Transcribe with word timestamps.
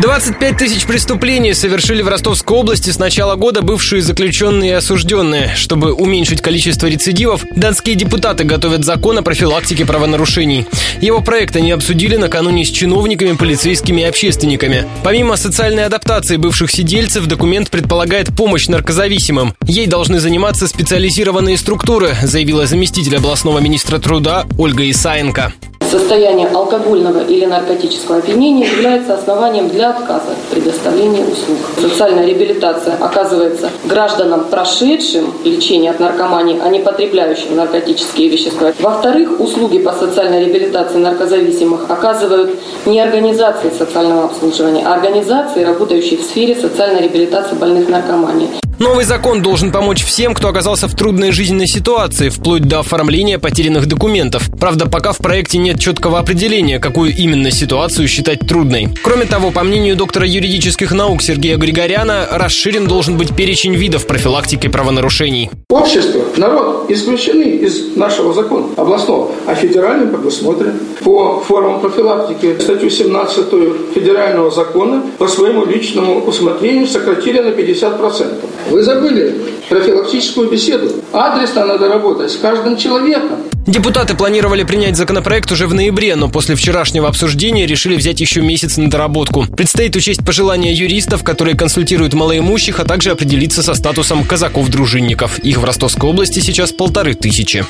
25 0.00 0.58
тысяч 0.58 0.84
преступлений 0.84 1.54
совершили 1.54 2.02
в 2.02 2.08
Ростовской 2.08 2.58
области 2.58 2.90
с 2.90 2.98
начала 2.98 3.34
года 3.34 3.62
бывшие 3.62 4.02
заключенные 4.02 4.72
и 4.72 4.74
осужденные. 4.74 5.54
Чтобы 5.56 5.94
уменьшить 5.94 6.42
количество 6.42 6.86
рецидивов, 6.86 7.44
донские 7.56 7.96
депутаты 7.96 8.44
готовят 8.44 8.84
закон 8.84 9.16
о 9.16 9.22
профилактике 9.22 9.86
правонарушений. 9.86 10.66
Его 11.00 11.22
проект 11.22 11.56
они 11.56 11.70
обсудили 11.70 12.16
накануне 12.16 12.66
с 12.66 12.70
чиновниками, 12.70 13.32
полицейскими 13.32 14.02
и 14.02 14.04
общественниками. 14.04 14.84
Помимо 15.02 15.36
социальной 15.36 15.86
адаптации 15.86 16.36
бывших 16.36 16.70
сидельцев, 16.70 17.24
документ 17.26 17.70
предполагает 17.70 18.36
помощь 18.36 18.68
наркозависимым. 18.68 19.54
Ей 19.64 19.86
должны 19.86 20.20
заниматься 20.20 20.68
специализированные 20.68 21.56
структуры, 21.56 22.14
заявила 22.22 22.66
заместитель 22.66 23.16
областного 23.16 23.60
министра 23.60 23.98
труда 23.98 24.44
Ольга 24.58 24.88
Исаенко. 24.90 25.54
Состояние 25.90 26.48
алкогольного 26.48 27.20
или 27.20 27.44
наркотического 27.44 28.18
опьянения 28.18 28.66
является 28.66 29.14
основанием 29.14 29.68
для 29.68 29.90
отказа 29.90 30.34
в 30.48 30.52
предоставлении 30.52 31.22
услуг. 31.22 31.58
Социальная 31.80 32.26
реабилитация 32.26 32.96
оказывается 33.00 33.70
гражданам, 33.84 34.46
прошедшим 34.50 35.32
лечение 35.44 35.92
от 35.92 36.00
наркомании, 36.00 36.60
а 36.62 36.68
не 36.70 36.80
потребляющим 36.80 37.54
наркотические 37.54 38.28
вещества. 38.28 38.72
Во-вторых, 38.80 39.40
услуги 39.40 39.78
по 39.78 39.92
социальной 39.92 40.44
реабилитации 40.44 40.98
наркозависимых 40.98 41.88
оказывают 41.88 42.58
не 42.84 43.00
организации 43.00 43.70
социального 43.70 44.24
обслуживания, 44.24 44.84
а 44.84 44.94
организации, 44.94 45.62
работающие 45.62 46.18
в 46.18 46.22
сфере 46.22 46.56
социальной 46.56 47.02
реабилитации 47.02 47.54
больных 47.54 47.88
наркоманией. 47.88 48.50
Новый 48.78 49.06
закон 49.06 49.40
должен 49.40 49.72
помочь 49.72 50.04
всем, 50.04 50.34
кто 50.34 50.48
оказался 50.48 50.86
в 50.86 50.94
трудной 50.94 51.32
жизненной 51.32 51.66
ситуации, 51.66 52.28
вплоть 52.28 52.64
до 52.64 52.80
оформления 52.80 53.38
потерянных 53.38 53.86
документов. 53.86 54.50
Правда, 54.60 54.86
пока 54.86 55.12
в 55.12 55.18
проекте 55.18 55.56
нет 55.56 55.80
четкого 55.80 56.18
определения, 56.18 56.78
какую 56.78 57.16
именно 57.16 57.50
ситуацию 57.50 58.06
считать 58.06 58.40
трудной. 58.40 58.88
Кроме 59.02 59.24
того, 59.24 59.50
по 59.50 59.62
мнению 59.62 59.96
доктора 59.96 60.26
юридических 60.26 60.92
наук 60.92 61.22
Сергея 61.22 61.56
Григоряна, 61.56 62.28
расширен 62.30 62.86
должен 62.86 63.16
быть 63.16 63.34
перечень 63.34 63.74
видов 63.74 64.06
профилактики 64.06 64.66
правонарушений. 64.66 65.50
Общество, 65.70 66.24
народ 66.36 66.90
исключены 66.90 67.44
из 67.44 67.96
нашего 67.96 68.34
закона 68.34 68.66
областного, 68.76 69.32
а 69.46 69.54
федеральный 69.54 70.06
предусмотрен. 70.06 70.74
По 71.02 71.40
формам 71.40 71.80
профилактики 71.80 72.58
статью 72.60 72.90
17 72.90 73.46
федерального 73.94 74.50
закона 74.50 75.02
по 75.16 75.28
своему 75.28 75.64
личному 75.64 76.20
усмотрению 76.20 76.86
сократили 76.86 77.40
на 77.40 77.48
50%. 77.48 78.34
Вы 78.70 78.82
забыли 78.82 79.34
профилактическую 79.68 80.50
беседу. 80.50 80.90
Адресно 81.12 81.66
надо 81.66 81.88
работать 81.88 82.30
с 82.30 82.36
каждым 82.36 82.76
человеком. 82.76 83.38
Депутаты 83.66 84.14
планировали 84.14 84.62
принять 84.62 84.96
законопроект 84.96 85.50
уже 85.50 85.66
в 85.66 85.74
ноябре, 85.74 86.14
но 86.14 86.28
после 86.28 86.54
вчерашнего 86.54 87.08
обсуждения 87.08 87.66
решили 87.66 87.96
взять 87.96 88.20
еще 88.20 88.40
месяц 88.40 88.76
на 88.76 88.88
доработку. 88.88 89.44
Предстоит 89.44 89.96
учесть 89.96 90.24
пожелания 90.24 90.72
юристов, 90.72 91.24
которые 91.24 91.56
консультируют 91.56 92.14
малоимущих, 92.14 92.78
а 92.78 92.84
также 92.84 93.10
определиться 93.10 93.64
со 93.64 93.74
статусом 93.74 94.24
казаков-дружинников. 94.24 95.40
Их 95.40 95.58
в 95.58 95.64
Ростовской 95.64 96.08
области 96.08 96.38
сейчас 96.38 96.70
полторы 96.70 97.14
тысячи. 97.14 97.64